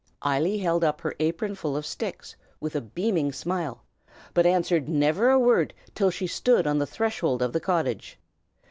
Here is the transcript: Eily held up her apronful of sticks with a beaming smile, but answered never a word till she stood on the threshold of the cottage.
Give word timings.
Eily 0.25 0.57
held 0.57 0.83
up 0.83 0.99
her 1.01 1.13
apronful 1.19 1.77
of 1.77 1.85
sticks 1.85 2.35
with 2.59 2.75
a 2.75 2.81
beaming 2.81 3.31
smile, 3.31 3.83
but 4.33 4.47
answered 4.47 4.89
never 4.89 5.29
a 5.29 5.37
word 5.37 5.75
till 5.93 6.09
she 6.09 6.25
stood 6.25 6.65
on 6.65 6.79
the 6.79 6.87
threshold 6.87 7.43
of 7.43 7.53
the 7.53 7.59
cottage. 7.59 8.17